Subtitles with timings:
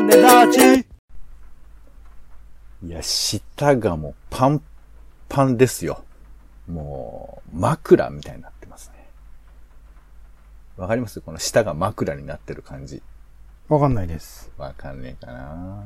[0.00, 0.86] 種立ち。
[2.86, 4.62] いや、舌がもうパン
[5.28, 6.04] パンですよ。
[6.68, 9.08] もう、枕みたいになってますね。
[10.76, 11.20] わかります？
[11.20, 13.02] この舌が枕になってる感じ。
[13.68, 14.50] わかんないです。
[14.56, 15.82] わかんねえかな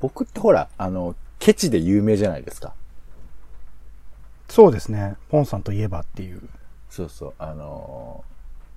[0.00, 2.74] 僕ってほら、あの、ケチで有名じゃないですか。
[4.48, 5.16] そうですね。
[5.30, 6.42] ポンさんといえばっていう。
[6.90, 8.31] そうそう、あのー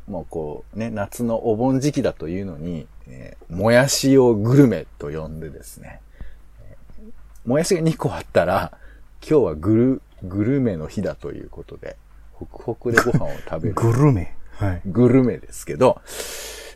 [0.07, 6.01] もうこうね、夏のお盆時期だというのに、えーもやしをグルメと呼んでですね、
[6.61, 8.77] えーもやしが2個あったら、
[9.27, 11.97] 今日はグル、グルメの日だということで、
[12.33, 13.75] ホクホクでご飯を食べる。
[13.75, 14.35] グルメ。
[14.51, 14.81] はい。
[14.85, 16.01] グルメですけど、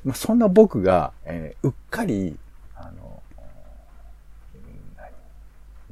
[0.03, 2.38] まあ、そんな僕が、えーうっかり、
[2.75, 3.21] あの、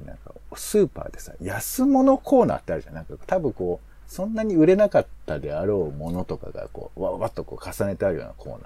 [0.06, 2.96] なんか、スーパーでさ、安物コーナーってあるじゃん。
[2.96, 8.62] なんか、多分こう、そんなに売れなかったであろうものとかが、こう、わわっとこう重ねてあるようなコーナー。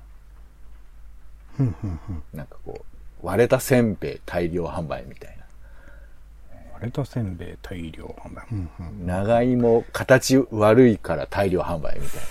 [1.58, 2.24] ふんふんふん。
[2.34, 2.86] なんかこ
[3.24, 5.44] う、割れたせんべい大量販売みたいな。
[6.74, 8.46] 割れたせんべい大量販売。
[8.52, 12.22] うんうん長芋、形悪いから大量販売みたい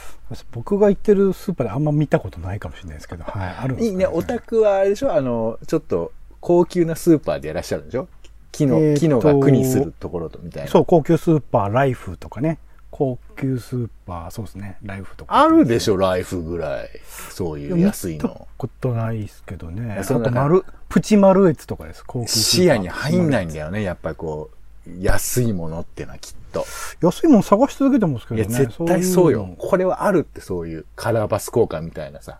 [0.52, 3.80] 僕が行ってるスーパーであんま見たことないかもしれないですけど、はい、あるんな。
[3.80, 5.12] ですかいいね、オタクはあれでしょ？
[5.12, 8.06] あの、ちょっと、高級なスーパーでいらっしゃるんでしょ？
[8.52, 10.70] 木の、えーと木のが苦にするところと、みたいな。
[10.70, 12.58] そう、高級スーパー、ライフとかね。
[12.90, 14.76] 高級スーパー、そうですね。
[14.82, 15.34] ライフとか。
[15.40, 16.88] あるでしょライフぐらい。
[17.30, 18.48] そういう安い見たの。
[18.56, 19.96] ことないですけどね。
[20.00, 22.04] あと、丸、プチマルエツとかです。
[22.06, 23.82] 高級スーパー視野に入んないんだよね。
[23.82, 24.50] やっぱりこ
[24.86, 26.64] う、安いものっていうのはきっと。
[27.00, 28.56] 安いもの探し続けてますけいや、どね。
[28.58, 29.46] 絶対そうよい。
[29.46, 32.38] のこれはあるってそういうカラーバス効果みたいなさ。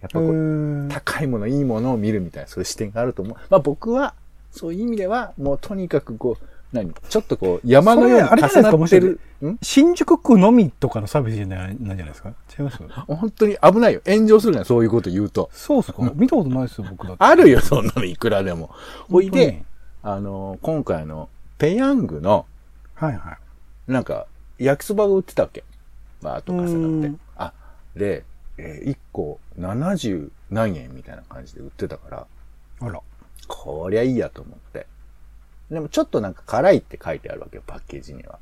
[0.00, 3.36] やっぱこへう、ー高いもの、いいものを見るみたいな、そういう視点があると思う。
[3.50, 4.14] まあ僕は、
[4.52, 6.92] そういう意味では、もうとにかくこう、何？
[7.08, 9.20] ちょっとこう、山のように重なってる？
[9.44, 9.58] ん？
[9.62, 12.30] 新宿区のみとかのサービスじゃないなんじゃないですか？
[12.58, 12.78] 違います？
[13.06, 14.02] 本当に危ないよ。
[14.06, 15.50] 炎上するね、そういうこと言うと。
[15.52, 16.02] そうっすか？
[16.14, 17.24] 見たことないですよ、僕だって。
[17.24, 18.70] あるよ、そんなのいくらでも。
[19.08, 19.64] ほいで、
[20.02, 21.28] あの、今回の
[21.58, 22.46] ペヤングの、
[22.94, 23.32] はいは
[23.88, 23.92] い。
[23.92, 24.26] なんか、
[24.58, 25.64] 焼きそばが売ってたっけ？
[26.22, 27.20] バーッと重うなってん。
[27.36, 27.52] あ、
[27.96, 28.24] で、
[28.58, 32.26] え1個70何円みたいな感じで売ってたから、
[32.80, 33.00] あら。
[33.48, 34.86] こりゃいいやと思って。
[35.70, 38.38] でもちょっとなんか辛いって書いてあるわけよ、パッケージには。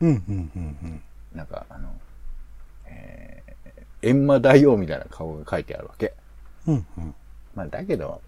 [0.00, 1.02] うん、うん、うん、うん。
[1.34, 1.92] なんか、あの、
[2.86, 6.14] えー、閻魔大王みたいな顔が書いてあるわけ。
[6.66, 7.14] うん、うん。
[7.54, 8.22] まあだけど、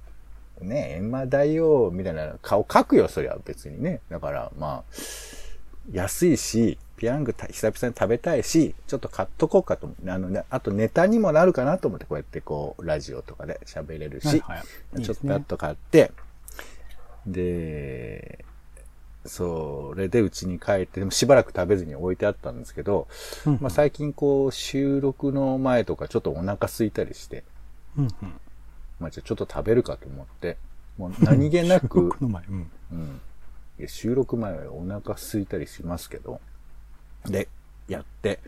[0.61, 4.01] ね、閻魔大王みたいな顔描くよ、そりゃ別にね。
[4.11, 4.95] だから、まあ、
[5.91, 16.13] 安いし、ピヤングた久々に食べたいし、ちょっと買っとこうかと思って、あのね、あとネタにもなるかなと思って、こうやってこう、ラジオとかで喋れるし、はいはいいいちょっとやっと買って、
[17.27, 18.45] で、
[19.25, 23.07] それでうちに帰って、でもしばらく食べずに置いてあったんですけど、
[23.47, 27.45] うんまあ最近こう、収録の前とかちょっとお腹空いたりして、
[27.97, 28.11] うん、うん。
[28.99, 30.57] まあ、じゃあちょっと食べるかと思って、
[30.99, 32.45] もう何気なく僕、 の前。
[32.49, 32.71] うん。
[32.93, 33.21] うん、
[33.79, 36.41] いや収録前はお腹空いたりしますけど、
[37.27, 37.49] で、
[37.89, 38.41] やって、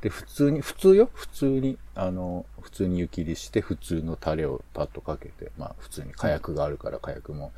[0.00, 1.10] で、普通に、普通よ？
[1.12, 7.52] 普通に、あの、普通に湯切りして、普通のタレをパッとかけて、まあ、普通に火薬があるから火薬も、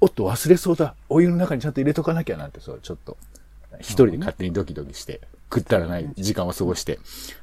[0.00, 3.16] おっと忘れそうだお湯の中にちゃんと入れとかなきゃなんて、そう、ちょっと、
[3.80, 5.20] 一人で勝手にドキドキして、
[5.52, 6.98] 食ったらない時間を過ごして、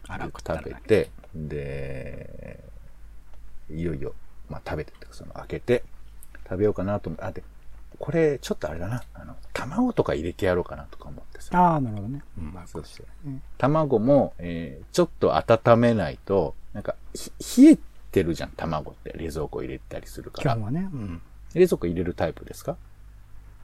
[0.08, 2.60] あらで食べて、で、
[3.70, 4.14] いよいよ、
[4.50, 5.84] まあ食べてその開けて、
[6.46, 7.44] 食べようかなと思って、あ、で、
[8.00, 11.60] これちょっとあれだな、あの、卵とか入れてやろうかなとか思ってさ。
[11.60, 12.22] ああ、なるほどね。
[12.38, 17.32] うん、まあ、そうそううん卵も、えーちょっと温めないと、なんか、ひ
[17.64, 17.78] 冷え
[18.12, 19.14] てるじゃん、卵って。
[19.18, 20.64] 冷蔵庫入れたりするから基本。
[20.66, 20.90] はね。
[20.92, 21.22] うん。
[21.58, 22.78] 冷蔵庫入れるタイプですか？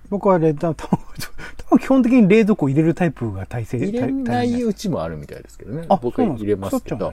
[0.09, 0.97] 僕は冷凍、卵、
[1.69, 5.85] 卵基本的に冷蔵庫入れるタイプが大勢入れないうちもあるみたいですけどね。
[5.89, 7.11] あ、僕は入れますけど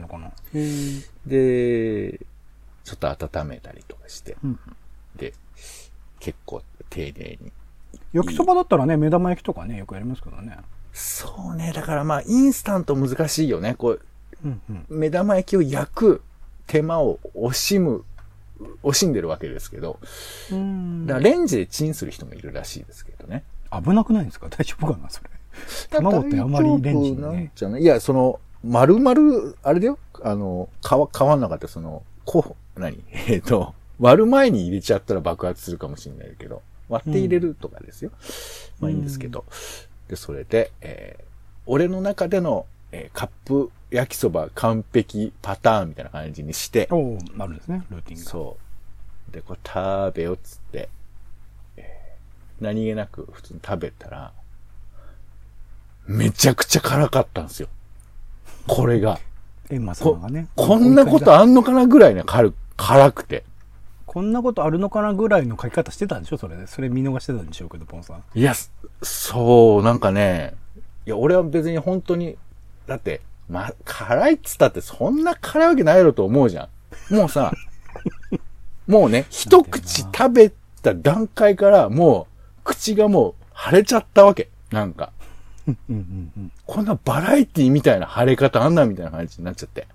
[1.25, 2.19] で、
[2.83, 3.09] ちょっと
[3.39, 4.59] 温めたりとかして、うん。
[5.15, 5.33] で、
[6.19, 7.51] 結構丁寧に。
[8.13, 10.57] 焼きそばだったらね、目玉焼きとかね、よくやりますけどね。
[10.93, 11.71] そうね。
[11.73, 13.75] だからまあ、インスタント難しいよね。
[13.75, 14.01] こう、
[14.43, 14.85] うんうん。
[14.89, 16.21] 目玉焼きを焼く
[16.67, 18.03] 手間を惜しむ、
[18.83, 19.99] 惜しんでるわけですけど、
[20.51, 23.43] うんだからレンジでチンする人もいるらしいですけどね。
[23.71, 24.47] 危なくないんですか？
[24.51, 25.09] 大丈夫かな？
[25.09, 25.29] それ。
[25.89, 27.51] 卵ってあんまりレンジにね。
[27.55, 27.81] じゃない？
[27.81, 29.97] いや、その、丸々、あれだよ。
[30.23, 30.89] あの、皮、皮
[31.21, 33.03] の中ってその、こう、何？
[33.27, 38.11] えっ、と、割る前に入れちゃったら爆発するかもしれないけど、割って入れるとかですよ。
[38.79, 39.45] まあいいんですけど。
[40.07, 41.23] で、それで、えー
[41.67, 48.29] 俺の中での、えーカップ焼きそば完璧パターンみたいな感じにして、おおなるんですね、ルーティンが。
[48.29, 48.57] そ
[49.29, 49.33] う。
[49.33, 50.89] で、これ食べよっつって、
[51.77, 54.31] えー何気なく普通に食べたら、
[56.07, 57.67] めちゃくちゃ辛かったんですよ。
[58.67, 59.19] これが。
[59.69, 60.47] エンマ様がね。
[60.55, 63.43] こんなことあんのかなぐらいね、辛辛くて。
[64.05, 66.37] こんなことあるのかなぐらいの書き方してたんでしょ？
[66.37, 66.67] それで。
[66.67, 68.23] それ見逃してたんでしょうけど、ポンさん。
[68.35, 68.53] いや、
[69.01, 70.53] そう、なんかね、
[71.05, 72.37] いや、俺は別に本当に、
[72.87, 76.69] だって、ま、辛いっつったってそんな辛いわけないやろと思うじゃ
[77.09, 77.15] ん。
[77.15, 77.51] もうさ、
[78.87, 80.51] もうね、一口食べ
[80.81, 82.27] た段階からも
[82.59, 83.33] う、口がもう
[83.69, 84.49] 腫れちゃったわけ。
[84.71, 85.11] なんか。
[86.65, 89.87] こんなバラエティみたいな腫れ方あんなみたいな感じになっちゃって。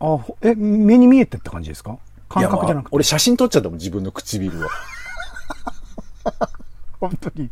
[0.00, 1.98] あ、ほえ、目に見えてって感じですか？
[2.28, 2.74] 感覚じゃなくて。
[2.74, 4.68] まあ俺写真撮っちゃったもん、自分の唇を。
[7.00, 7.44] 本当に。
[7.44, 7.50] へ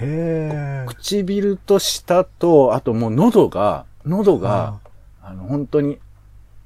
[0.00, 0.84] え。
[0.86, 4.78] 唇と舌と、あともう喉が、喉が、
[5.22, 5.98] あの、本当に、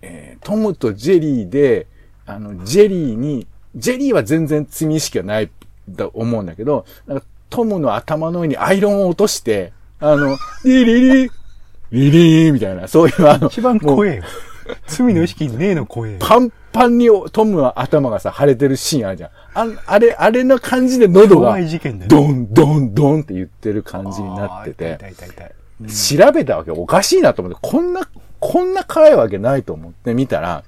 [0.03, 1.87] えートムとジェリーで、
[2.27, 5.51] あの、ジェリーに、ジェリーは全然罪意識はない
[5.97, 11.31] と思うんだけど、なんかトムの頭の上にアイロンを落として、あの、リリリ
[11.93, 14.23] リリーみたいな、そういうあの、一番怖えよ。
[14.87, 16.19] 罪の意識ねえの怖えよ。
[16.21, 19.31] パンパンにトムの頭がさ、腫れてるシーンあるじゃん。
[19.55, 21.57] ああれ、あれの感じで喉が。
[22.09, 24.97] ドン、ドン、ドンって言ってる感じになってて。
[24.99, 25.53] 痛い痛い痛い
[25.85, 28.09] 調べたわけおかしいなと思って、こんな、
[28.41, 30.65] こんな辛いわけないと思って見たら、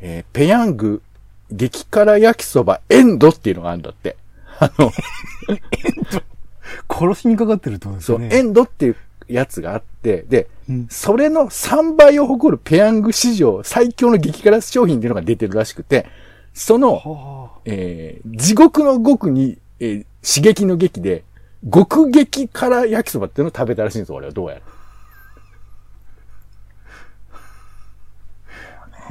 [0.00, 1.02] えーペヤング
[1.50, 4.16] 激辛焼きそばエンドっていうのがあるんだって。
[4.58, 4.90] あの、
[6.88, 8.22] 殺しにかかってるってことですそう。
[8.22, 8.96] エンドっていう
[9.28, 16.06] やつがあって、で、うんそれの3倍を誇るペヤング史上最強の激辛商品っていうのが出てるらしくて、
[16.54, 21.24] その、はあえー地獄の極に、えー刺激の激で、
[21.70, 24.60] 極激辛焼きそばっていうのを食べたらしいんですよ、俺はどうやら。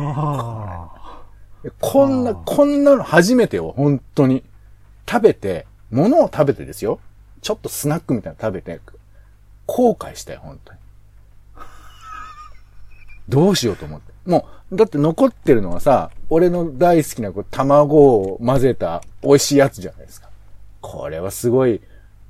[0.06, 1.21] はあ。
[1.80, 4.44] こんな、こんなの初めてよ、本当に。
[5.09, 7.00] 食べて、物を食べてですよ。
[7.42, 8.80] ちょっとスナックみたいなの食べて、
[9.65, 10.80] 後悔したよ、本当に。
[13.30, 14.12] どうしようと思って。
[14.25, 20.30] もう、だって残ってるのはさ、俺の大好きなこう卵を混ぜた美味しいやつじゃないですか。
[20.81, 21.81] これはすごい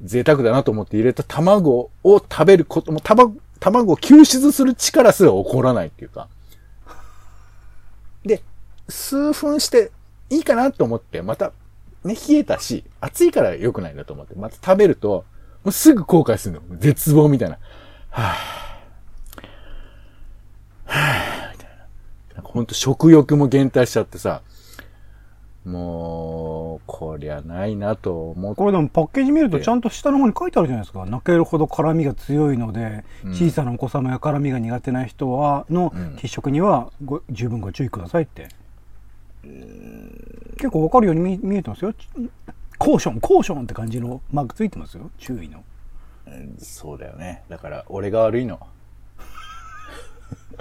[0.04, 6.28] 贅沢だなと思って入れた卵を食べることも、卵、卵を吸収する力すら起こらないっていうか。
[8.26, 8.42] で、
[8.90, 9.92] 数分して
[10.30, 11.52] いいかなと思って、また、
[12.04, 15.26] ね、冷えたし、暑いから良くないなと思って、また食べると、
[15.64, 16.62] もうすぐ後悔するの。
[16.78, 17.58] 絶望みたいな。
[18.10, 19.42] はぁ、
[20.86, 21.76] はぁ、みたいな。
[22.36, 24.42] なんかほんと食欲も減退しちゃってさ、
[25.66, 28.58] もう、こりゃないなと思って。
[28.58, 31.06] これでもパッケージ見るとちゃんと下の方に書いてあるじゃないですか。
[31.06, 38.48] 泣けるほど辛みが強いので、うん小さなお子様や辛みが苦手な人は、のうん必食にはご十分ご注意くださいって。
[40.58, 41.94] 結構わかるように見見えてますよ。
[42.80, 45.12] コーション、コーションって感じのマークついてますよ。
[45.20, 45.64] 注意の。
[46.28, 47.44] うんそうだよね。
[47.50, 48.60] だから、俺が悪いの。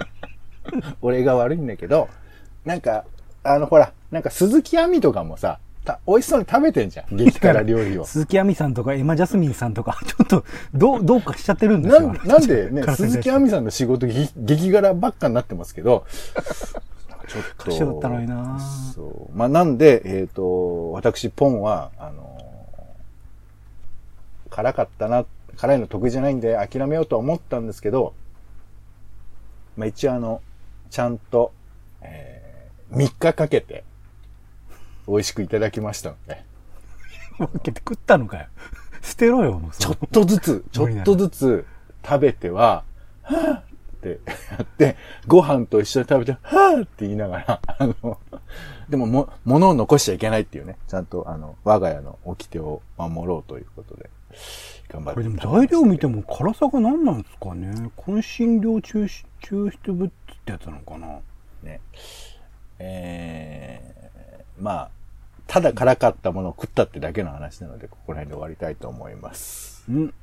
[1.01, 2.07] 俺が悪いんだけど、
[2.65, 3.05] なんか、
[3.43, 7.05] あの、ほら、なんか鈴木亜美とかもさ、た美味しそうに食べてんじゃん。
[7.15, 8.05] 激辛料理を。
[8.05, 12.13] 鈴木亜美さんとかエマ・ジャスミンさんとか、 ちょっと、どう、どうかしちゃってるんですよ。
[12.13, 16.05] なんなんでね、 鈴木亜美さんの仕事激激辛ばっかになってますけど、
[17.27, 17.71] ちょっと。
[17.71, 18.59] 一緒だったのにな
[18.93, 19.37] そう。
[19.37, 22.29] まあ、なんで、えっ、と、私、ポンは、あの
[24.49, 28.13] 辛かったな、辛いの得意じゃないんで諦めようとは思ったんですけど、
[29.77, 30.41] まあ、一応あの、
[30.89, 31.53] ちゃんと、
[32.01, 32.40] えー、
[32.91, 33.83] 3日かけて、
[35.07, 36.43] 美味しくいただきましたので、
[37.37, 38.47] 分けて食ったのかよ。
[39.01, 39.71] 捨てろよ、もう。
[39.71, 41.65] ちょっとずつ、 ちょっとずつ
[42.05, 42.83] 食べては、
[43.23, 43.63] はぁっ
[44.01, 44.19] て
[44.51, 44.95] やって、
[45.27, 48.19] ご飯と一緒に食べて、はぁって言いながら、あの、
[48.89, 54.09] でもも、物を残しちゃいけないっていうね、ちゃんとあの、我が家の掟を守ろうということで、
[54.89, 57.91] 頑張ってこれでも材料見ても辛さが何なんですかね。
[57.97, 60.09] 香辛料抽出抽出物っ
[60.45, 61.19] てやつなのかな。
[61.63, 61.79] ね。
[62.83, 64.89] えー、まあ、
[65.47, 69.83] ただ辛かったものを食ったってだけの話なので、ここら辺で終わりたいと思います。
[69.89, 70.13] うん。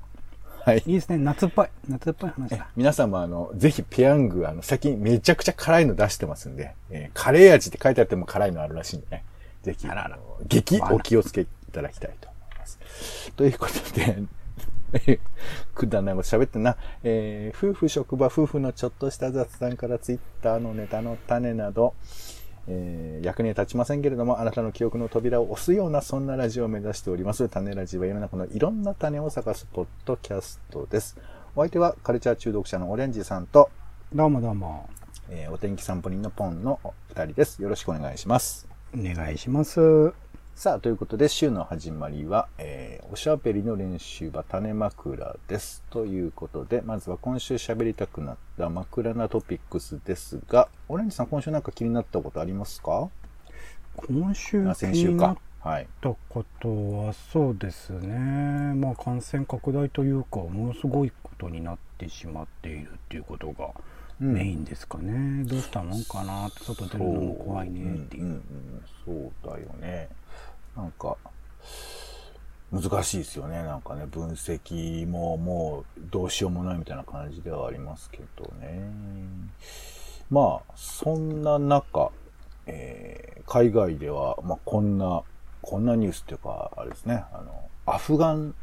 [0.64, 0.82] はい。
[0.86, 1.18] いいですね。
[1.18, 1.68] 夏っぽい。
[1.88, 2.68] 夏っぽい話だ。
[2.76, 9.24] 皆さんもあの、ぜひペヤング、あの、最近めちゃくちゃ辛いの出してますんで、えーカレー味って書いてあっても辛いのあるらしいんでね。
[9.62, 13.32] ぜひ、あらら激お気をつけいただきたいと思います。
[13.36, 14.22] ということで、
[15.06, 15.20] え
[15.74, 16.76] くだらないこと喋ってんな。
[17.04, 21.94] えー夫婦職場、夫婦のちょっとした雑談からツイッターのネタの種など、
[22.68, 27.48] えー役には立ちませんけれども、あなたの記憶の扉を押すような、そんなラジオを目指しております。
[27.48, 31.16] 種ラジは世の中のいろんな種を探すポッドキャストです。
[31.56, 33.70] お相手はカルチャー中毒者のオレンジさんと、
[34.14, 34.88] どうもどうも。
[35.30, 37.60] えーお天気散歩人のポンのお二人です。
[37.60, 38.68] よろしくお願いします。
[38.94, 40.27] お願いします。
[40.58, 45.84] さあ、ということで、週の始まりは、えーおしゃべりの練習場、種枕です。
[45.88, 53.08] ということで、まずは今週喋りたくなった枕なトピックスですが、オレンジさん、今週なんか気になったことありますか？
[54.08, 55.36] 今週あ先週気になっ。
[56.00, 56.68] たこと
[57.06, 63.72] はそうですねまあ感染拡大というかものすごいことになってしまっているっていうことがうん
[64.18, 66.48] メインですかね、どうしたもんかな。
[66.48, 67.94] って外出るのも怖いね。
[67.94, 70.08] っていう、うんうんうん、そうだよね。
[70.76, 71.16] なんか、
[72.70, 73.62] 難しいですよね。
[73.62, 78.90] なんかね、分析ももうどうしようもないみたいな感じではありますけどね。
[80.30, 82.10] まあ、そんな中、
[82.66, 85.22] えー海外では、まあ、こんな、
[85.62, 88.54] こんなニュースっていうか、あれですね、あの、アフガン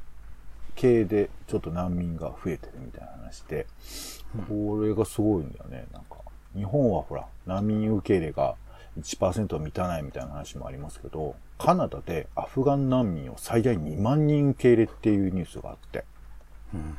[0.76, 3.66] 系でちょっと難民が増えてるみたいな話で、
[4.48, 5.86] これがすごいんだよね。
[5.94, 6.18] なんか、
[6.56, 8.56] 日本はほら、難民受け入れが
[9.00, 16.04] 1%満たないみたいな話もありますけど、カナダでアフガン難民を最大2万人受け入れっていうニュースがあって、
[16.74, 16.96] うん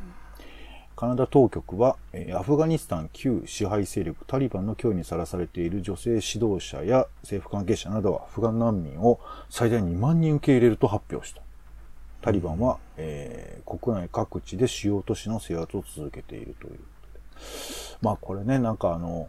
[0.96, 1.98] カナダ当局は、
[2.34, 11.42] アフガニスタン旧支配勢力タリバンの脅威にさらされている女性指導者や政府関係者などはアフガン難民を最大2万人受け入れると発表した。
[12.22, 16.78] タリバンは、えー国内各地で主要都市の制圧を続けているという。
[18.02, 19.28] まあこれね、なんかあの、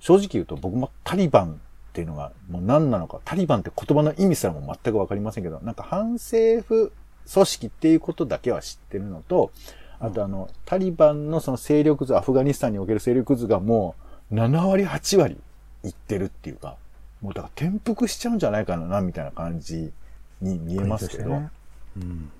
[0.00, 1.56] 正直言うと僕もタリバンっ
[1.92, 6.92] ていうのがもう何なのか、タリバンって言葉の意味すらも全くわかりませんけど、なんか反政府
[7.32, 9.50] 組織っていうことだけは知ってるのと、
[9.98, 13.94] あとあの、タリバンのその勢力図、アフガニスタンにおける勢力図がも
[14.30, 15.38] う7割、8割
[15.84, 16.76] いってるっていうか、
[17.22, 19.92] もうだから転覆しちゃうんじゃないかな、みたいな感じ
[20.40, 21.50] に見えますけど、ね。
[21.96, 22.30] うん。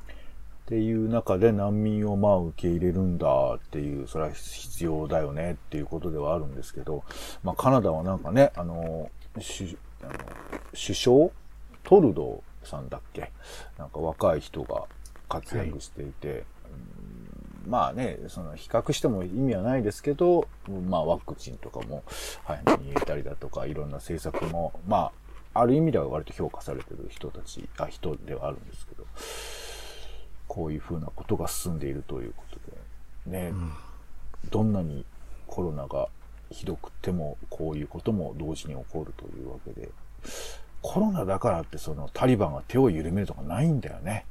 [0.66, 7.04] っていう中で難民をまあ受け入れるんだっていう、それは必要だよねっていうことではあるんですけど、
[7.44, 10.12] まあカナダはなんかね、あの、首あの
[10.72, 11.30] 首相
[11.84, 13.30] トルドーさんだっけ？
[13.78, 14.86] なんか若い人が
[15.28, 16.44] 活躍していて、
[17.64, 20.48] うんまあね、その比較しても意味はないですけど、
[20.88, 22.02] まあワクチンとかも
[22.44, 25.12] 早めに入れたりだとか、いろんな政策も、ま
[25.54, 29.06] あ、ある意味では割と評価されてる人たち、あ、人ではあるんですけど、
[30.56, 33.52] こういうふうなことが進んでいるということで、ね、
[34.48, 35.04] どんなに
[35.46, 36.08] コロナが
[36.50, 39.90] ひどくても、こういうことも同時に起こるというわけで、
[40.80, 44.24] コロナだからってそのタリバンが手を緩めるとかないんだよね。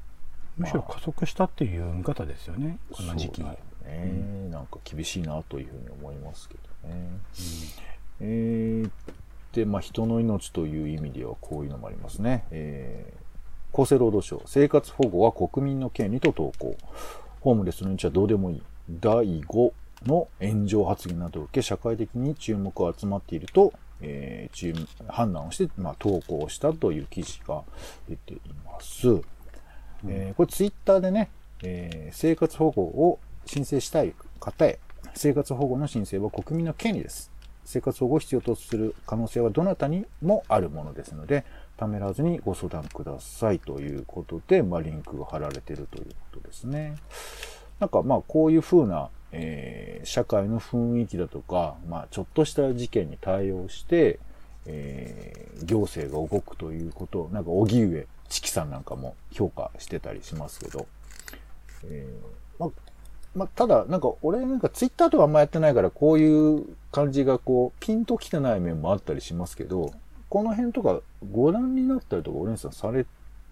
[0.57, 2.79] むしろ加速したっていう見方ですよね。
[2.91, 3.43] この時期。
[3.43, 7.19] ね、なんか厳しいなというふうに思いますけどね。
[8.19, 8.91] えー
[9.53, 12.45] で、まあ、人の命という意味ではこういうのもありますね。
[12.49, 13.24] えー
[13.75, 16.77] 厚生労働省、生活保護は国民の権利と投稿。
[17.41, 18.63] ホームレスの命はどうでもいい。
[18.89, 19.73] 第5
[20.05, 24.73] の炎上発言などを受け、社会的に注目が集まっていると、えー注
[25.09, 27.63] 判断をして、まあ、投稿したという記事が
[28.07, 29.07] 出ています。
[30.07, 31.29] えーこれツイッターでね、
[31.61, 34.79] えー生活保護を申請したい方へ、
[35.15, 37.29] 生活保護の申請は国民の権利です。
[37.65, 41.43] 生活保護を必要とする可能性はどなたにもあるものですので、
[41.77, 46.95] ためらずにご相談くださいということで、まあ、リンクが貼られてるということですね。
[47.79, 54.19] なんかまあこういうふうな、えー社会の雰囲気だとか、まあちょっとした事件に対応して、
[54.65, 60.85] えー行政が動くということを、なんか荻上チキさんなんかも評価してたりしますけど、
[61.85, 62.69] えーまあ、
[63.35, 69.91] まあ、ただ、なんか俺なんかツイッターとかあんまやってないから、こういう感じがこう、ピンときてない面もあったりしますけど、
[70.35, 70.99] この辺とか
[71.31, 73.05] ご覧になったりとか、オレンジさんされ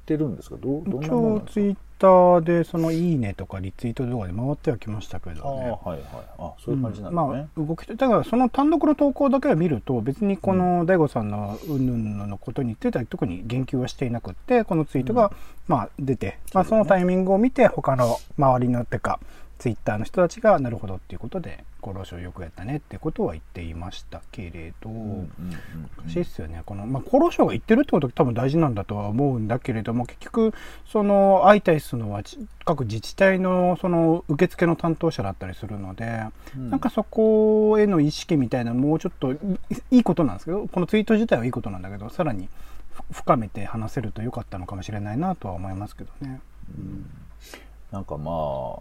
[0.05, 0.57] てるんですか？
[0.57, 1.79] どう、どんなものなんですか？
[1.99, 5.99] ターでそのいいねとかリツイートとかで回ってはきましたけああ、どねはいはい。
[6.37, 7.27] あ、そういう感じなんだね。
[7.33, 15.31] まあ動きとだからその単独の投稿だけを見ると別にこの大悟さんのうんぬんのことについては特に言及はしていなくってこのツイートが
[15.67, 19.19] まあ出て、まあ、そのタイミングを見て他の周りのてか
[19.59, 25.29] ツイッターの人たちがなるほどっていうことで厚労省よくやったねってことは言っていましたけれど、うんうんうん
[26.03, 26.61] 難しいですよね。
[26.65, 30.53] この、まあ、厚労省が言ってるってことが多分大事なんだとは思うんだけれども、結局、
[30.85, 36.23] その、相対するのはち各自治体の、その、受付の担当者だったりするので、
[36.55, 39.37] うんなんかそこへの意識みたいなのもうちょっとい
[39.91, 42.49] いいことなんですけど、このツイート自体はいいことなんだけど、さらに
[42.91, 46.39] ふ深めて話せると良かったのかもしれないなとは思いますけどね。
[47.91, 48.79] なんかまあ、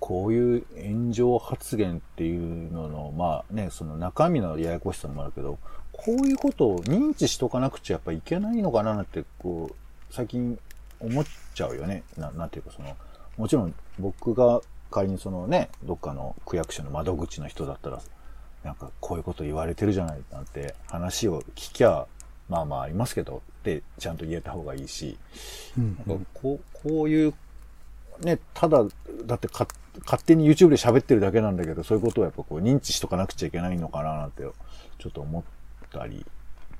[0.00, 5.58] こういう炎上発言っていうのの、まあね、その中身のややこしさもあるけど、
[5.92, 9.74] こういうことを認知しとかなくちゃやっぱいけないのかななんて、こう、
[10.10, 10.58] 最近
[11.00, 11.24] 思っ
[11.54, 12.02] ちゃうよね。
[12.16, 12.96] ななんていうかその、
[13.36, 18.00] もちろん僕が仮にそのね、どっかの区役所の窓口の人だったら、
[18.64, 22.06] なんかこういうこと言われてるじゃないなんて話を聞きゃ、
[22.48, 25.18] まあまあありますけど、ってちゃんと言えた方がいいし、
[25.76, 27.34] うんなんかこう、こういう、
[28.20, 28.84] ね、ただ、
[29.26, 29.68] だってか
[30.04, 34.42] 勝手に YouTube で喋ってるだけなんだけど、そういうことをやっぱこう認知しとかなくちゃいけないのかななんて、
[34.98, 35.42] ちょっと思っ
[35.90, 36.24] たり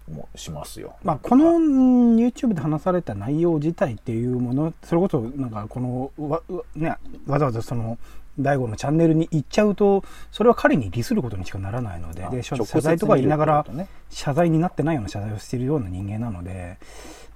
[0.08, 0.96] もしますよ。
[1.02, 6.96] まあ、このうん YouTube で話された内容自体っていうものそれこそなんかこのわ,う、ね、
[7.26, 7.98] わざわざその
[8.38, 13.66] 大悟のチャンネルに行っちゃうとそれは彼に利することにしかならないのでで謝罪とか言いながら
[14.10, 16.78] 謝罪になってないような謝罪をしているような人間なので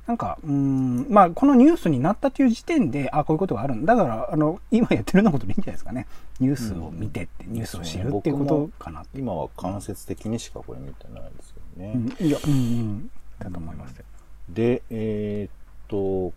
[0.07, 3.95] なんかうんまあこのニュースになったという時点であこういうことがあるんだ。
[3.95, 6.09] だからあの今やってるようなことでいいんじゃないですかね。
[6.41, 9.23] ニュースを見てって、ニュースを知るっていうことかなっていう。
[9.23, 11.51] 今は間接的にしかこれ見てないです。
[11.51, 11.93] よね。
[11.95, 14.05] うん、いや、うんうん、だと思いますよ。
[14.49, 15.53] で、えーっ
[15.89, 16.35] と、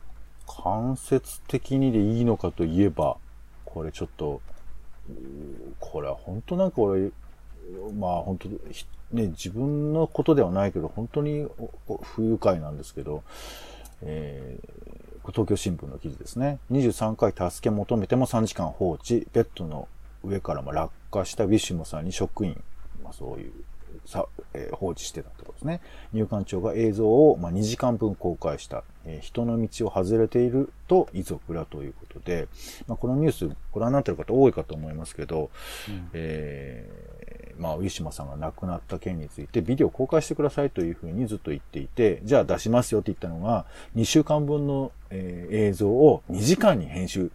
[0.47, 3.17] 間接的にでいいのかといえば、
[3.65, 4.41] これちょっと、
[5.79, 7.11] これは本当なんか俺、
[7.97, 11.47] まあ本当、ひね、自分のことではないけど、本当に
[12.01, 13.23] 不愉快なんですけど、
[14.01, 14.95] えー
[15.31, 16.59] 東京新聞の記事ですね。
[16.71, 19.87] 23回助け求めても3時間放置、ベッドの
[20.23, 22.61] 上からまあ落下したウィシュモさんに職員、
[23.03, 23.53] まあそういう、
[24.05, 25.81] さ、えー放置してたってことですね。
[26.13, 32.47] 入管庁が映像を、まあ、2時間分公開した、えー人の道を外れていると遺族らということで、
[32.87, 35.49] まあ、このニュースご覧になっている方多いかと思いますけど、
[36.13, 47.31] えーまあ、ウィシュマさんが亡くなった件についてビデオ公開してくださいというふうにずっと言っていて、じゃあ出しますよって言ったのが、2週間分の、えー映像を2時間に編集。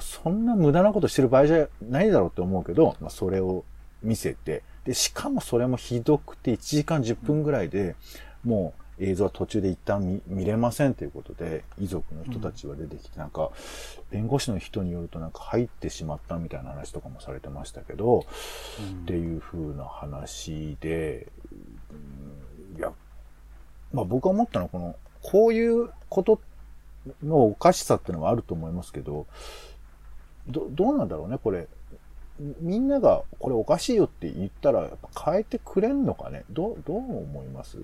[0.00, 3.64] そんな無駄なことしてる場合じゃないだろうって思うけど、まあ、それを
[4.02, 7.96] 見せて、で、しかもそれもひどくて1時間10分ぐらいで、
[8.44, 13.50] もう映像は途中で一旦見れませんということで、遺族の人たちが出てきて、なんか、
[14.10, 21.28] 弁護士の人によるとなんか入ってしまったみたいな話とかもされてましたけど、っていう風な話で、
[22.76, 22.92] いや、
[23.92, 26.40] まあ僕は思ったのはこの、こういうこと
[27.22, 29.26] のおかしさっていうのはあると思いますけど、
[30.46, 31.68] ど、どうなんだろうね、これ。
[32.60, 36.44] みんながこれおかしいよって言ったら、やっぱ変えてくれんのかね？
[36.50, 37.78] どう、どう思います？
[37.78, 37.82] う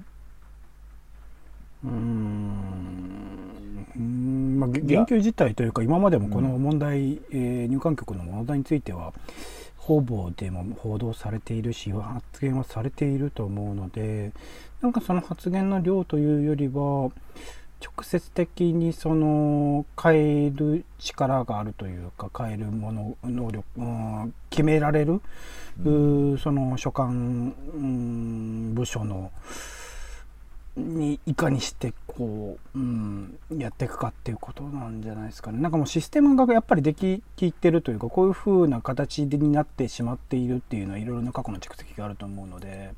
[1.86, 3.86] ーん。
[3.96, 9.12] うーんまあ、げ言及自体というか、今までもこの問題、えー入管局の問題については、
[9.76, 14.32] 方々でも報道されているし、発言はされていると思うので、
[14.82, 17.10] なんかその発言の量というよりは、
[17.82, 25.20] 直接的にその変える力があるというか変えるもの能力、うん決められる、
[25.84, 29.30] うーその所管、うん部署の
[30.76, 35.60] にいかにしてこう、うん、やっていくかっていうことなんじゃないですかね。
[35.60, 42.90] なんかもうシステムがやっぱりでききってるというかこういう風な形になってしまっているっていうのはいろいろな過去の蓄積があると思うので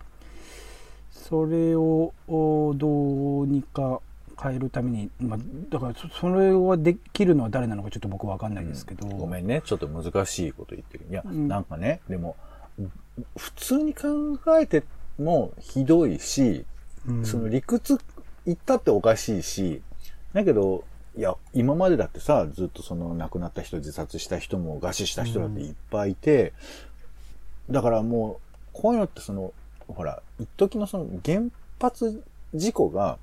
[1.11, 4.01] それをおどうにか
[4.43, 5.39] 変えるために、まあ、
[5.71, 11.07] だからそそれはできるのは誰なのかちょっと僕は分かんないですけど、ごめんね、ちょっと難しいこと言ってる。
[11.11, 11.49] いや、うん。
[11.49, 12.37] なんかね、でも、
[13.37, 14.83] 普通に考えて
[15.19, 16.65] もひどいし、
[17.07, 17.25] うん。
[17.25, 17.99] その理屈
[18.47, 19.83] 言ったっておかしいし、
[20.33, 20.85] だけど、
[21.17, 26.53] いや、今までだってさ、ずっとその亡くなった人、自殺した人も餓死した人だっていっぱいいて、
[27.71, 29.53] だからもう、こういうのってその、
[29.89, 31.43] ほら、一時のその原
[31.81, 32.23] 発
[32.55, 33.19] 事故が、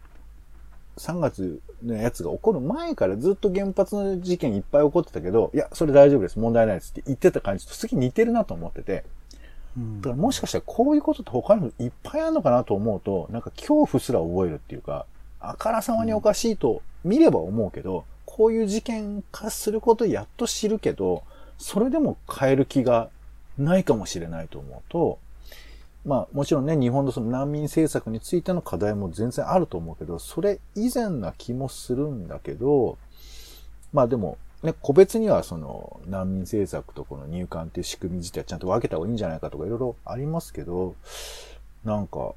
[1.00, 9.06] 3月のやつが起こる前からずっと原発の事件いっぱい起こってたけど、いや、それ大丈夫です、問題ないですって言ってた感じと次似てるなと思ってて、
[9.78, 10.02] うん。
[10.02, 15.06] だからもしかしたらこういうことって他にもいっぱいあるのかなと思うと、なんか恐怖すら覚えるっていうか、
[15.40, 21.24] あからさまにおかしいと見れば思うけど、こういう事件化することやっと知るけど、
[21.58, 23.10] それでも変える気が
[23.58, 25.20] ないかもしれないと思うと、
[26.06, 32.98] まあもちろんね、日本のその難民政策についての課題も全然あると思うけど、それ以前な気もするんだけど、
[33.92, 40.96] まあでも、ね、個別にはその難民政策とこの入管っていう仕組み自体はちゃんと分けた方がいいんじゃないかとかいろいろありますけど、
[41.84, 42.34] なんか、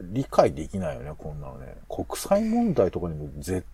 [0.00, 1.76] 理解できないよね、こんなのね。
[1.88, 3.64] 国際問題とかにもぜ、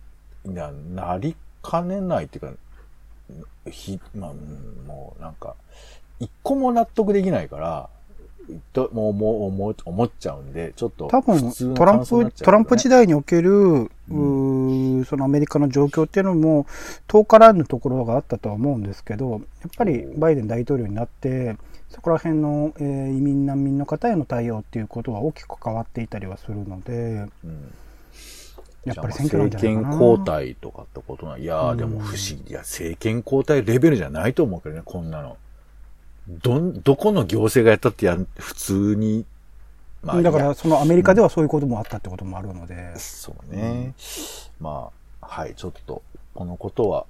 [0.45, 4.33] な、なりかねないっていうか、ひ、まあ、
[4.87, 5.55] もうなんか、
[6.19, 7.89] 一個も納得できないから、
[8.73, 16.65] ともう、もう、思う思っちゃうんで、ちょっと多分トランプ、トランプ時代における、うーそのアメリカの状況っていうのも
[17.07, 19.41] 遠からぬところがあったとは思うんですけどやっ
[19.77, 21.55] ぱりバイデン大統領になって
[21.89, 27.73] そこら辺の、えー移民難民の方への対応っていうことは大きく変わっていたりはするのでうん
[28.85, 30.05] やっぱり選挙なんじ政権ゃないかな。
[30.05, 31.37] 交代とかってことな。
[31.37, 32.49] いやー、でも不思議。
[32.49, 35.37] いや、政権交代レベルじゃないと思うけどね、こんなの。
[36.27, 39.25] どん、どこの行政がやったってやん、普通に。
[40.01, 43.93] まだからそのアメリカではそういうこともあったってこともあるので、そうね。
[44.59, 44.89] ま
[45.21, 46.01] あ、はい、ちょっと、
[46.33, 47.05] このことは、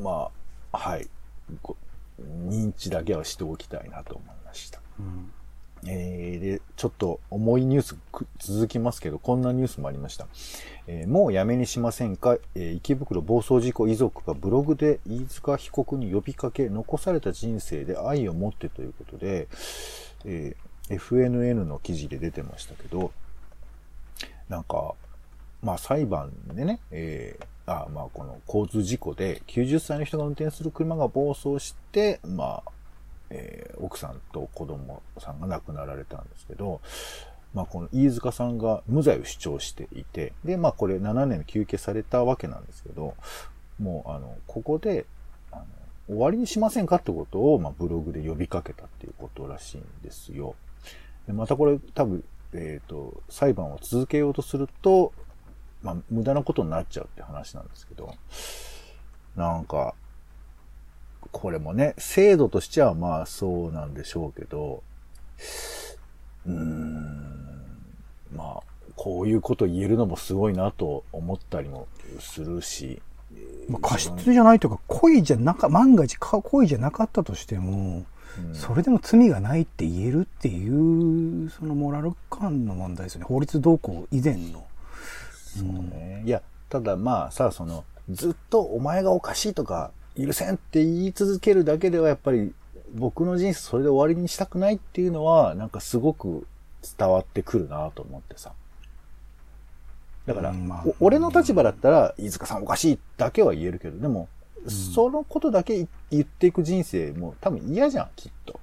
[0.00, 0.30] ま
[0.72, 1.08] あ、はい、
[1.62, 1.76] ご
[2.20, 4.80] 認知だけはしておきたいなと思いました。
[4.98, 5.30] うん
[5.86, 7.96] えーで、ちょっと重いニュース
[8.38, 10.26] 続きますけど、こんなニュースもありました。
[10.86, 19.48] えーもうやめにしませんか、えー池袋暴走事故遺族がブログで飯塚被告に呼びかけ、残された人生で愛を持ってということで、
[20.24, 20.56] え
[20.90, 23.12] FNN の記事で出てましたけど、
[24.48, 24.94] なんか、
[25.62, 32.70] まあ裁判でね、えあまあこの交通事故で90歳の人が運転する車が暴走して、まあ、
[33.30, 36.80] えー奥さんと子供さんが亡くなられたんですけど、
[37.52, 43.14] まあこの飯塚さんが無罪を主張していて、で、まあこれ7年休憩されたわけなんですけど、
[43.78, 45.06] もうあの、ここで、
[45.52, 45.64] あの
[46.06, 50.54] 終わりにしませんかってことを、まあ、ブログで呼びかけたっていうことらしいんですよ。
[51.26, 55.12] でまたこれ多分、えっ、と、裁判を続けようとすると、
[55.82, 58.14] まあ、無駄なことになっちゃうって話なんですけど、
[59.34, 59.94] なんか、
[61.32, 64.82] これもね、制度としてはまあそうなんでしょうけど、
[66.46, 67.44] うーん、
[68.34, 68.62] まあ、
[68.96, 71.88] こういうこと言えるのもすごいなと思ったりも
[72.20, 73.00] するし、
[73.68, 78.06] まあ、過失じゃないというか、故意じゃなか、万が一か故意じゃなかったとしても、うん
[78.52, 83.26] それでも罪がないって言えるっていう、そのモラル感の問題ですよね。
[83.26, 84.66] 法律動向以前の。
[85.32, 86.24] そうね。
[86.26, 92.52] いや、ただまあさ、その、ずっとお前がおかしいとか、許せんって言い続けるだけではやっぱり
[92.94, 96.46] 僕の人生それで終わりにしたくないっていうのは、なんかすごく
[96.98, 98.52] 伝わってくるなと思ってさ。
[100.26, 104.28] だから、うんまあお俺の立場だったら、飯塚さんおかしいだけは言えるけど、でも、
[104.68, 108.60] そのことだけ言っていく人生も多分嫌じゃん、きっと。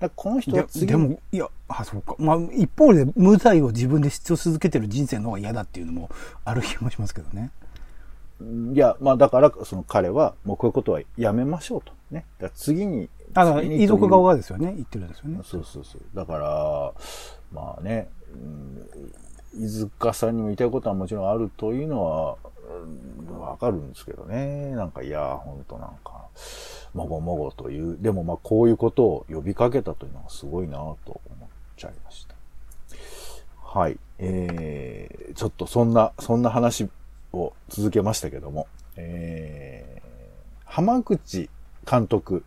[0.00, 2.16] だこの人は次でも、いや、あ、そうか。
[2.18, 6.10] まあ、一方で無罪を自分で主張し続けてる人生の方が嫌だっていうのも
[6.44, 7.50] ある気もしますけどね。
[8.74, 11.92] いや、まあだから、その彼は、もうこういうことはやめましょうと。
[12.10, 12.24] ね。
[12.38, 13.08] だから次に。
[13.34, 14.28] あの、次に遺族側が。
[14.30, 14.72] がですよね。
[14.74, 15.40] 言ってるんですよね。
[15.44, 16.00] そうそうそう。
[16.14, 16.92] だから、
[17.52, 18.08] まあね、
[19.54, 24.70] うん、飯塚さんにも言いたいことはもちろんあるというのは、うんわかるんですけどね。
[24.70, 26.26] なんか、いや、ほんとなんか、
[26.94, 30.96] もごもごという、でもまあこういうことを呼びかけたというのがすごいなと思
[31.44, 32.34] っちゃいました。
[33.62, 33.98] はい。
[34.18, 36.88] えー、ちょっとそんな、そんな話を
[37.74, 41.48] 続けましたけども、えー、浜口
[41.90, 42.44] 監督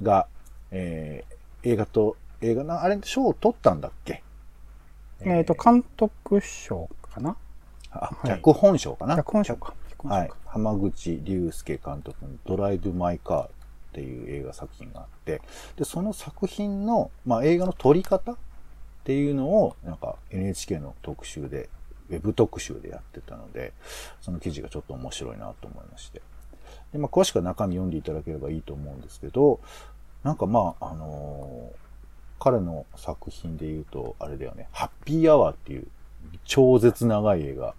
[0.00, 0.26] が、
[0.70, 4.22] えー、映画と、映画な、あれ、賞を取ったんだっけ？
[5.20, 7.36] えっ、と、監督賞かな？
[7.90, 9.16] あ、い脚本賞かな？
[9.16, 9.74] 脚本賞か。
[9.90, 10.36] 脚本賞はいか。。
[10.46, 13.48] 浜口竜介監督のドライブ・マイ・カーっ
[13.92, 15.42] ていう映画作品があって、
[15.76, 18.36] で、その作品の、まあ、映画の撮り方っ
[19.04, 21.68] ていうのを、なんか NHK の特集で、
[22.16, 23.72] ウェブ特集でやってたので、
[24.20, 26.22] その記事がちょっと面白いなと思いまして。
[26.92, 29.60] で、まあ、詳しくは中身読んでいただければいいと思うんですけど、
[30.24, 31.82] なんかまあ、あのー
[32.44, 35.86] 彼の作品で言うと、あれだよね、ハッピーアワーっていう
[36.44, 37.72] 超絶長い映画。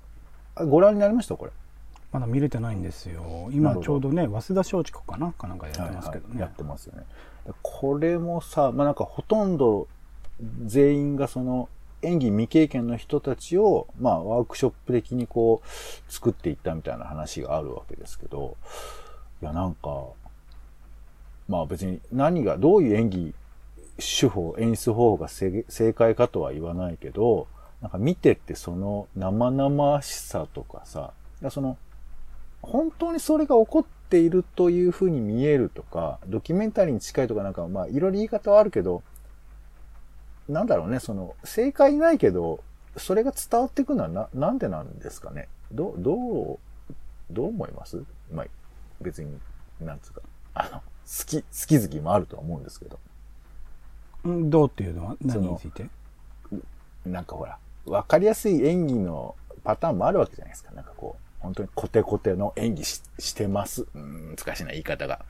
[0.56, 1.36] あご覧になりました？
[1.36, 1.52] これ。
[2.14, 3.50] まだ見れてないんですよ。
[3.52, 5.34] 今ちょうどね、早稲田松竹かな？
[5.34, 6.30] かなんかやってますけどね。
[6.30, 7.04] はいはいやってますよね。
[7.62, 9.90] これもさ、まあなんかほとんど
[10.66, 11.68] 全員がその
[12.04, 18.58] 演技未経験の人たちを、まあワークショップ的にこう作っていったみたいな話があるわけですけど、
[19.42, 20.08] いやなんか、
[21.48, 23.34] まあ別に何が、どういう演技
[23.98, 25.64] 手法、演出方法が正
[25.94, 27.48] 解かとは言わないけど、
[27.82, 31.12] なんか見てってその生々しさとかさ、
[31.50, 31.78] その
[32.62, 39.04] 本当にそれが起こっているというふうに見えるとか、ドキュメンタリーに近いとかなんか、まあ、いろいろ言い方はあるけど、
[40.50, 42.64] なんだろうね、その、正解ないけど、
[42.98, 45.48] それが伝わっていくのはな、なんでなんですかね？
[45.72, 46.60] どう、どう、
[47.32, 48.04] どう思います？
[48.32, 48.46] まあ、
[49.02, 49.38] 別に、
[49.82, 50.22] なんつうか、
[50.54, 50.84] あの、好
[51.26, 53.00] き、好き好きもあるとは思うんですけど、
[54.26, 55.18] うんどうっていうのは？
[55.22, 55.86] 何について？
[57.06, 60.72] なんかほら、わかりやすい演技のパターンもあるわけじゃないですか。
[60.72, 63.82] なんかこう、本当にコテコテの演技ししてます。
[63.82, 65.26] うーん、難しいな言い方が。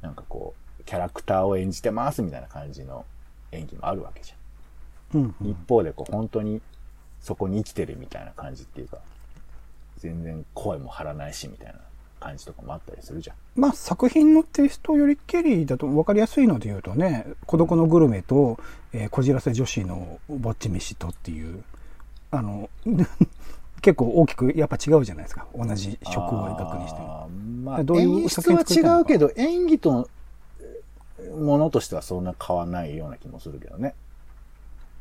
[0.00, 3.04] なんかこう、キャラクターを演じてますみたいな感じの
[3.52, 4.38] 演技もあるわけじゃん。
[5.14, 6.60] うんうん一方でこう、本当に
[7.20, 8.98] そこに生きてるみたいな感じっていうか、
[9.98, 11.74] 全然声も張らないしみたいな
[12.20, 13.36] 感じとかもあったりするじゃん。
[13.56, 18.58] まあ作品のテイストよりけりだと分かりやすいので言うとね「孤独のグルメと」
[18.92, 21.62] えーこじらせ女子のぼっち飯と」っていう
[22.30, 22.70] あの
[23.82, 27.28] 結構大きくやっぱ違うじゃないですか同じ食を描くにしても。
[27.64, 30.08] まあ、どういう演出は違うけど、演技と、
[31.38, 33.94] ものとしてはそんな変わらないような気もするけどね。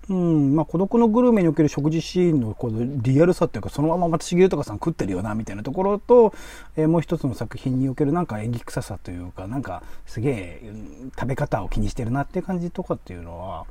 [0.09, 6.33] うん、まあ孤独のグルメにおける食事シーンのこのリアルさっていうかそのまま松重豊さん食ってるよなみたいなところと、
[6.75, 10.71] えーもう一つの作品におけるなんか演技臭さというかなんかすげえ
[11.17, 13.65] 食べ方を気にしてるなっていう感じとかっていうのは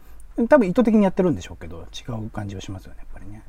[0.48, 3.42] 多分意図的にやってるんでしょうけど、違う感じはしますよね、やっぱりね。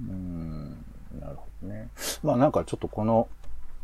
[0.00, 0.84] うん、
[1.20, 1.88] なるほどね。
[2.24, 3.28] まあなんかちょっとこの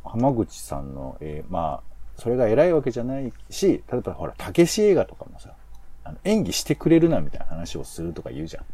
[0.05, 5.55] 浜口さんの、えーまあ、それが偉いわけじゃないし、例えばほら、たけし映画とかもさ、
[6.05, 8.65] あの演技してくれるなみたいな話をするとか言うじゃん。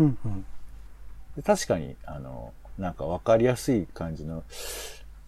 [0.00, 0.44] うんうん。
[1.36, 4.42] で確かに、あの、なんかわかりやすい感じの、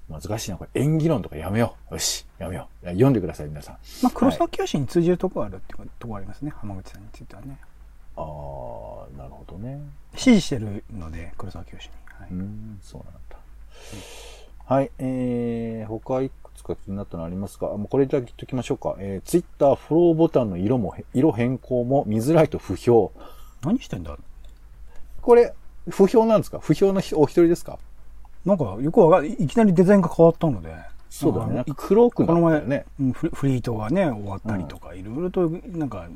[0.08, 1.94] 難しいな、これ演技論とかやめよう。
[1.94, 2.86] よし、やめよう。
[2.86, 3.78] 読んでください、皆さん。
[4.02, 7.58] まあ、黒沢清に通じるところあるっていうところありますね、浜口さんについてはね。
[8.16, 9.80] ああ、なるほどね。
[10.16, 11.90] 支持してるので、黒沢清に。
[12.06, 12.28] はい。
[12.30, 13.38] うん、そうなんだ。
[14.64, 16.20] はい、えー、他
[16.68, 17.66] か気になったのありますか？
[17.66, 18.94] あもうこれだけ言っときましょうか。
[18.98, 23.12] えー、ツイッターフォローボタンの色も、色変更も見づらいと不評。
[23.64, 24.16] 何してんだ？
[25.20, 25.52] これ、
[25.90, 26.60] 不評なんですか？
[26.60, 27.78] 不評のひお一人ですか？
[28.44, 30.72] なんか、よくわかんいきなりデザインが変わったので。
[31.10, 31.64] そうだね。
[31.76, 32.84] 黒くなこの前、ったよね。
[33.00, 36.06] うんフリフリートがね、終わったりとか、いろいろとなんか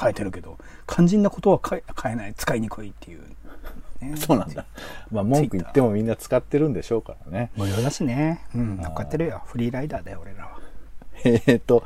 [0.00, 3.20] 変えてるけど、肝心なことは変え変えない、使いにくいっていう、
[4.02, 4.16] ね。
[4.16, 4.66] そうなんだ。
[5.10, 7.50] まあ文句言ってもみんな使ってるんでしょうからね。
[7.56, 8.44] 無料だしね。
[8.54, 9.42] うん、乗っかってるよ。
[9.46, 10.58] フリーライダーだよ、俺らは。
[11.24, 11.84] えーと、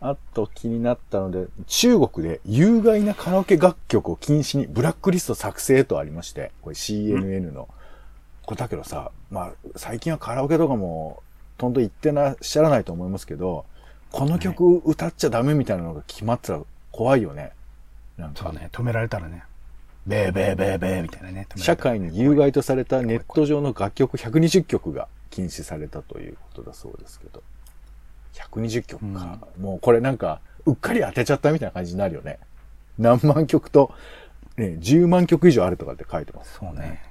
[0.00, 7.68] あと気になったので、中国で有害なカラオケ楽曲を禁止にブラックリスト作成とありまして、これ CNN の。
[8.44, 11.22] これだけどさ、まあ最近はカラオケとかも
[11.56, 13.64] とんど言ってらっしゃらないと思いますけど、
[14.10, 16.60] この曲歌っちゃダメみたいなのが決まってたら
[16.92, 17.52] 怖いよね。
[18.18, 19.42] なんか、そうね、止められたらね。
[20.06, 21.46] ベーベーベーベーみたいなね。
[21.56, 27.42] 社会に有害とされたネット上の楽曲120曲が禁止されたということだそうですけど。
[28.34, 29.38] 120曲か。
[29.58, 32.38] もうこれなんか、うっかり当てちゃったみたいな感じになるよね。
[32.98, 33.92] 何万曲と、
[34.56, 36.58] ね、10万曲以上あるとかって書いてます。
[36.58, 37.02] そうね。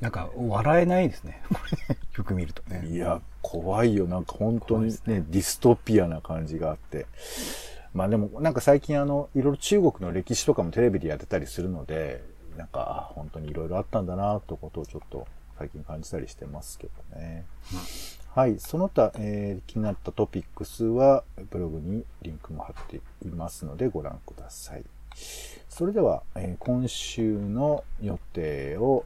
[0.00, 1.42] なんか、笑えないですね。
[1.48, 2.86] これね、よく見るとね。
[2.88, 4.06] いや、怖いよ。
[4.06, 7.06] なんか本当に怖いですね、ディストピアな感じがあって。
[7.94, 12.22] まあでも、なんか最近あの、いろいろ中国の歴史とかもテレビでやってたりするので、
[12.56, 15.26] なんか、本当にいろいろあったんだな、ということをちょっと
[15.58, 17.46] 最近感じたりしてますけどね。
[18.34, 18.58] はい。
[18.58, 24.84] その他、えー気になったトピックスは、ブログにリンクも貼っていますので、ご覧ください。
[25.68, 29.04] それでは、えー今週の予定を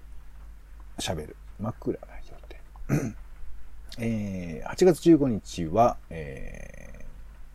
[0.98, 1.36] 喋る。
[1.58, 3.16] 枕な予定。
[3.98, 7.04] えー8月15日は、え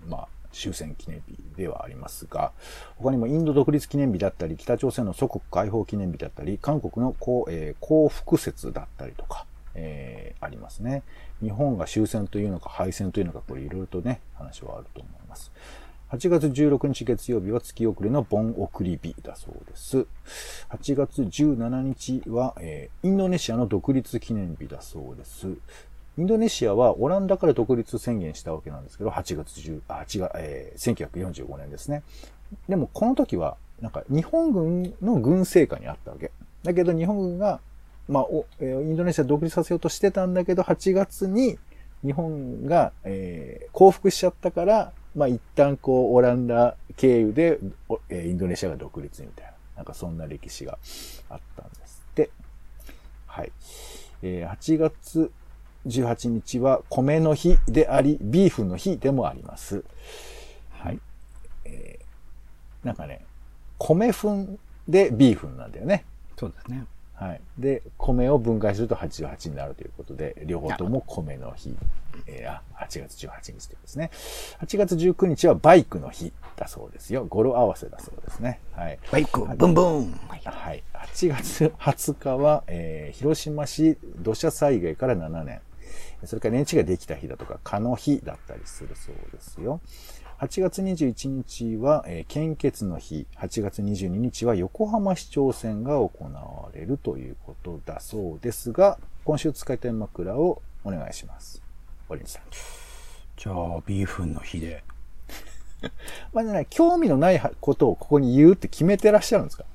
[0.05, 2.51] ーまあ、終戦記念日ではありますが、
[2.97, 11.03] 他にもインド独立記念日だったり、北朝鮮の祖国解放記念日だったり、韓国の幸,、えー幸福節だったりとか、えーありますね。
[11.41, 15.51] 日本が終戦というのか敗戦というのか、これいろいろとね、話はあると思います。
[16.11, 20.07] 8月16日月曜日は月遅れの盆送り日だそうです。
[20.69, 25.53] 8月17日は、えーインドネシアの独立記念日だそうです。
[26.21, 32.03] インドネシアはオランダから独立宣言したわけなんですけど、8月10、あ、8月、えー1945年ですね。
[32.69, 36.31] でもこの時は、なんか日本軍の軍政下にあったわけ。
[36.61, 37.59] だけど日本軍が、
[38.07, 41.57] まあ、おインドネシア独立させようとしてたんだけど、8月に
[42.05, 47.57] 日本が、えー降伏しちゃったから、まあ一旦こう、オランダ経由で、
[48.09, 50.77] えインドネシアが独立みたいな、なんかそんな歴史が
[51.31, 52.29] あったんですって。
[53.25, 53.51] はい。
[54.21, 55.31] えー8月
[55.87, 59.83] 18日は米の日であり、ビーフの日でもあります。
[60.71, 60.99] はい。
[61.65, 62.01] えー
[62.85, 63.23] なんかね、
[63.77, 64.47] 米粉
[64.87, 66.03] でビーフンなんだよね。
[66.37, 66.83] そうですね。
[67.13, 67.41] はい。
[67.59, 71.75] で、米を分解すると88になるということで、両方とも米の日。
[72.25, 74.09] えーあ、8月18日ということですね。
[74.61, 77.25] 8月19日はバイクの日だそうですよ。
[77.29, 78.59] 語呂合わせだそうですね。
[78.73, 78.97] はい。
[79.11, 80.11] バイク、ブンブン。
[80.27, 80.83] はい。
[80.95, 85.61] 8月20日は、えー広島市土砂災害から7年。
[86.25, 89.79] それから年地ができた日だとか、蚊の日だったりするそうですよ。
[90.39, 93.27] 8月21日は、えー献血の日。
[93.37, 101.61] 8月22日は横浜市長選が行われるということだそうですが、今週使いたい枕をお願いします。
[102.09, 102.43] オレンジさん。
[103.37, 104.83] じゃあ、ビーフンの日で。
[106.33, 109.65] まあね、興味のないことをここに言うって決めてらっしゃるんですか？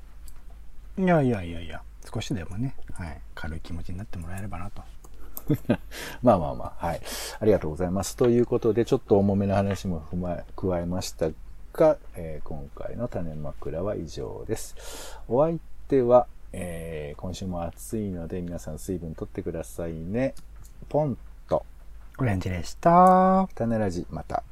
[0.97, 1.81] いやいやいやいや、
[2.13, 4.81] 少しでもね、はい、軽い気持ちになってもらえればなと。
[6.21, 7.01] まあまあまあ、はい。
[7.39, 8.15] ありがとうございます。
[8.15, 11.29] ということで、ちょっと重めの話も踏まえ、加えました
[11.73, 15.19] が、えー今回の種枕は以上です。
[15.27, 20.33] お相手は、えー今週も暑いので皆さん水分取ってくださいね。
[20.89, 21.17] ポン
[21.49, 21.65] と、
[22.19, 23.47] オレンジでした。
[23.55, 24.43] 種ラジ、また。